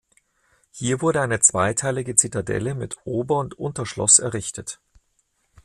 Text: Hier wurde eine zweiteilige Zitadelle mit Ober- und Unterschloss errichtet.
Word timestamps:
Hier 0.71 0.99
wurde 1.01 1.21
eine 1.21 1.41
zweiteilige 1.41 2.15
Zitadelle 2.15 2.73
mit 2.73 2.95
Ober- 3.05 3.37
und 3.37 3.59
Unterschloss 3.59 4.17
errichtet. 4.17 4.79